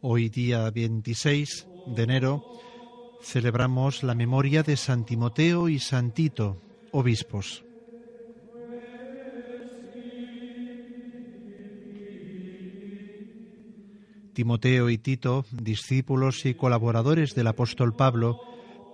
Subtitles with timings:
[0.00, 2.44] Hoy día 26 de enero
[3.20, 7.64] celebramos la memoria de San Timoteo y San Tito, obispos.
[14.32, 18.38] Timoteo y Tito, discípulos y colaboradores del apóstol Pablo,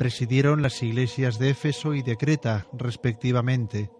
[0.00, 3.90] presidieron las iglesias de Éfeso y de Creta, respectivamente.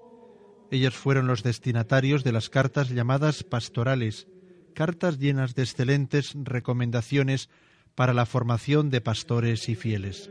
[0.70, 4.26] Ellos fueron los destinatarios de las cartas llamadas pastorales,
[4.74, 7.50] cartas llenas de excelentes recomendaciones
[7.94, 10.30] para la formación de pastores y fieles.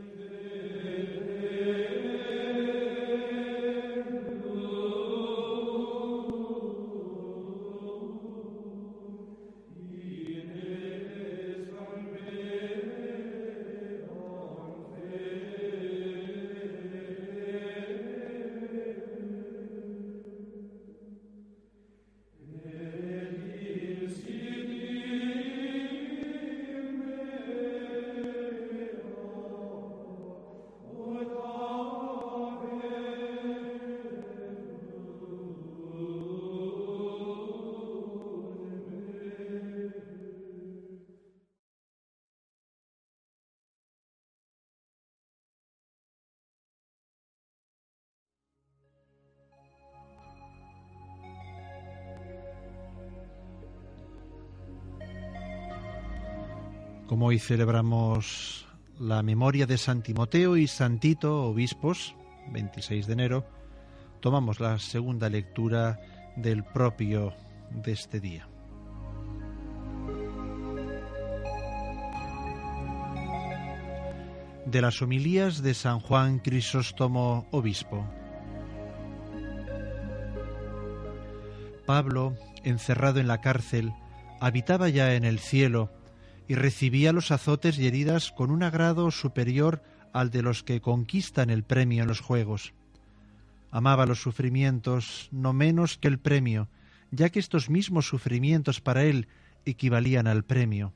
[57.10, 58.68] Como hoy celebramos
[59.00, 62.14] la memoria de San Timoteo y San Tito, obispos,
[62.52, 63.44] 26 de enero,
[64.20, 65.98] tomamos la segunda lectura
[66.36, 67.34] del propio
[67.72, 68.46] de este día.
[74.66, 78.06] De las homilías de San Juan Crisóstomo, obispo.
[81.86, 83.92] Pablo, encerrado en la cárcel,
[84.40, 85.90] habitaba ya en el cielo,
[86.50, 91.48] y recibía los azotes y heridas con un agrado superior al de los que conquistan
[91.48, 92.74] el premio en los juegos.
[93.70, 96.66] Amaba los sufrimientos no menos que el premio,
[97.12, 99.28] ya que estos mismos sufrimientos para él
[99.64, 100.92] equivalían al premio.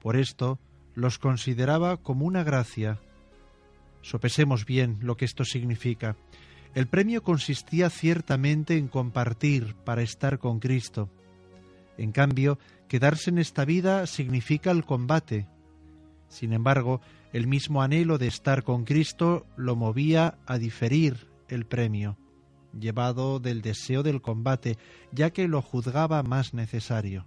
[0.00, 0.60] Por esto
[0.94, 3.00] los consideraba como una gracia.
[4.02, 6.14] Sopesemos bien lo que esto significa.
[6.76, 11.10] El premio consistía ciertamente en compartir para estar con Cristo.
[11.98, 15.46] En cambio, Quedarse en esta vida significa el combate.
[16.28, 17.02] Sin embargo,
[17.34, 22.16] el mismo anhelo de estar con Cristo lo movía a diferir el premio,
[22.78, 24.78] llevado del deseo del combate,
[25.12, 27.26] ya que lo juzgaba más necesario.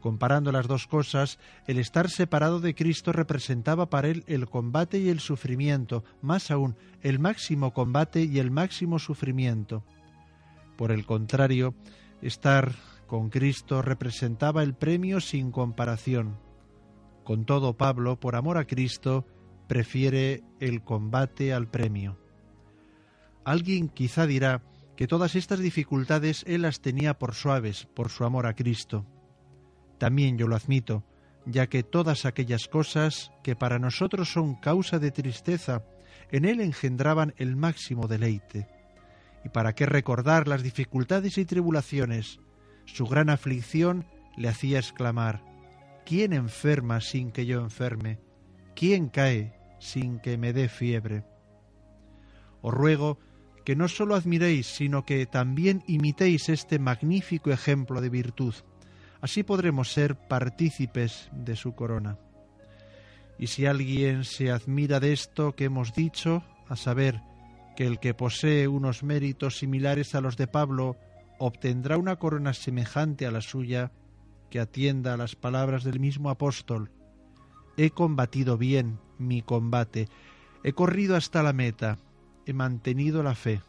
[0.00, 1.38] Comparando las dos cosas,
[1.68, 6.76] el estar separado de Cristo representaba para él el combate y el sufrimiento, más aún
[7.02, 9.84] el máximo combate y el máximo sufrimiento.
[10.76, 11.74] Por el contrario,
[12.22, 12.74] estar
[13.10, 16.38] con Cristo representaba el premio sin comparación.
[17.24, 19.26] Con todo, Pablo, por amor a Cristo,
[19.66, 22.20] prefiere el combate al premio.
[23.44, 24.62] Alguien quizá dirá
[24.94, 29.04] que todas estas dificultades él las tenía por suaves, por su amor a Cristo.
[29.98, 31.02] También yo lo admito,
[31.46, 35.82] ya que todas aquellas cosas que para nosotros son causa de tristeza,
[36.30, 38.68] en él engendraban el máximo deleite.
[39.44, 42.38] ¿Y para qué recordar las dificultades y tribulaciones
[42.94, 44.04] su gran aflicción
[44.36, 45.42] le hacía exclamar,
[46.04, 48.18] ¿quién enferma sin que yo enferme?
[48.80, 51.24] ¿quién cae sin que me dé fiebre?
[52.62, 53.18] Os ruego
[53.62, 58.54] que no sólo admiréis, sino que también imitéis este magnífico ejemplo de virtud.
[59.20, 62.18] Así podremos ser partícipes de su corona.
[63.38, 67.20] Y si alguien se admira de esto que hemos dicho, a saber,
[67.76, 70.96] que el que posee unos méritos similares a los de Pablo
[71.40, 73.92] obtendrá una corona semejante a la suya
[74.50, 76.90] que atienda a las palabras del mismo apóstol.
[77.78, 80.08] He combatido bien mi combate,
[80.62, 81.96] he corrido hasta la meta,
[82.44, 83.62] he mantenido la fe.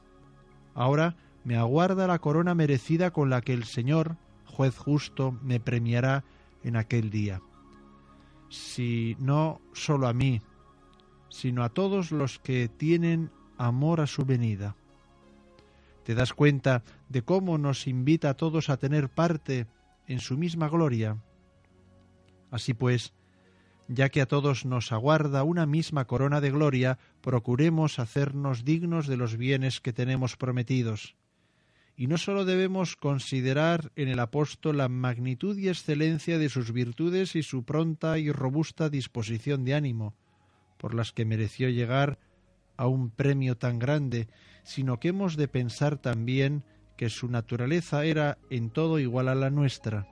[0.74, 1.16] Ahora
[1.46, 6.26] me aguarda la corona merecida con la que el Señor, juez justo, me premiará
[6.66, 7.42] en aquel día.
[8.50, 10.42] Si no solo a mí,
[11.30, 14.76] sino a todos los que tienen amor a su venida.
[16.04, 19.68] ¿Te das cuenta de cómo nos invita a todos a tener parte
[20.08, 21.22] en su misma gloria?
[22.50, 23.14] Así pues,
[23.88, 29.18] ya que a todos nos aguarda una misma corona de gloria, procuremos hacernos dignos de
[29.18, 31.16] los bienes que tenemos prometidos.
[31.96, 37.36] Y no sólo debemos considerar en el apóstol la magnitud y excelencia de sus virtudes
[37.36, 40.16] y su pronta y robusta disposición de ánimo,
[40.78, 42.18] por las que mereció llegar
[42.78, 44.28] a un premio tan grande,
[44.64, 46.64] sino que hemos de pensar también
[46.98, 50.08] que su naturaleza era en todo igual a la nuestra.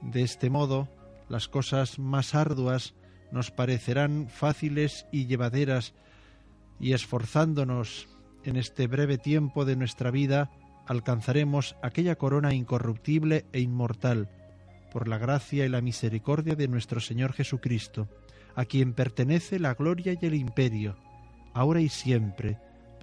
[0.00, 0.88] De este modo,
[1.28, 2.94] las cosas más arduas
[3.30, 5.94] nos parecerán fáciles y llevaderas,
[6.80, 8.08] y esforzándonos
[8.44, 10.50] en este breve tiempo de nuestra vida,
[10.86, 14.28] alcanzaremos aquella corona incorruptible e inmortal,
[14.92, 18.08] por la gracia y la misericordia de nuestro Señor Jesucristo,
[18.54, 20.96] a quien pertenece la gloria y el imperio,
[21.52, 22.58] ahora y siempre,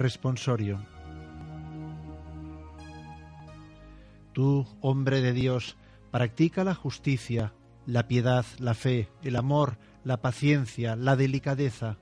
[0.00, 0.80] Responsorio.
[4.32, 5.76] Tú, hombre de Dios,
[6.10, 7.52] practica la justicia,
[7.84, 11.98] la piedad, la fe, el amor, la paciencia, la delicadeza.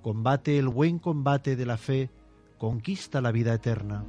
[0.00, 2.08] Combate el buen combate de la fe,
[2.56, 4.04] conquista la vida eterna.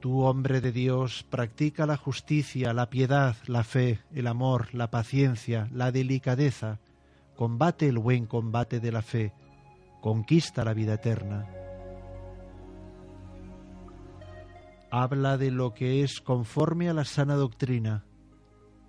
[0.00, 5.68] Tú, hombre de Dios, practica la justicia, la piedad, la fe, el amor, la paciencia,
[5.74, 6.80] la delicadeza.
[7.36, 9.34] Combate el buen combate de la fe,
[10.00, 11.46] conquista la vida eterna.
[14.90, 18.04] Habla de lo que es conforme a la sana doctrina.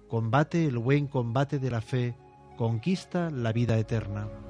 [0.08, 2.16] Combate el buen combate de la fe,
[2.58, 4.49] conquista la vida eterna.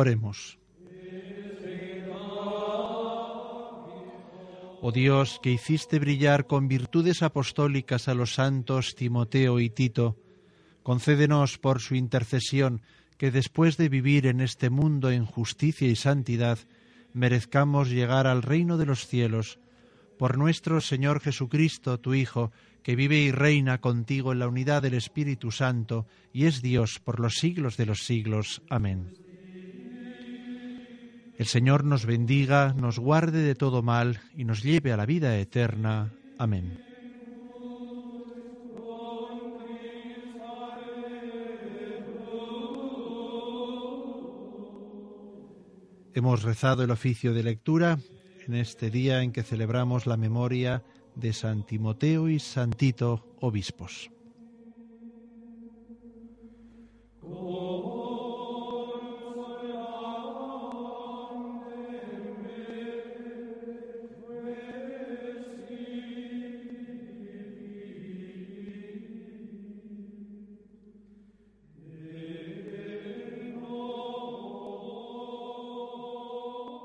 [0.00, 0.58] Oremos.
[4.82, 10.16] Oh Dios, que hiciste brillar con virtudes apostólicas a los santos Timoteo y Tito,
[10.82, 12.80] concédenos por su intercesión
[13.18, 16.58] que después de vivir en este mundo en justicia y santidad,
[17.12, 19.58] merezcamos llegar al reino de los cielos,
[20.18, 24.94] por nuestro Señor Jesucristo, tu Hijo, que vive y reina contigo en la unidad del
[24.94, 28.62] Espíritu Santo, y es Dios por los siglos de los siglos.
[28.70, 29.29] Amén.
[31.40, 35.38] El Señor nos bendiga, nos guarde de todo mal y nos lleve a la vida
[35.38, 36.12] eterna.
[36.36, 36.84] Amén.
[46.12, 47.98] Hemos rezado el oficio de lectura
[48.46, 50.82] en este día en que celebramos la memoria
[51.14, 54.10] de San Timoteo y San Tito, obispos.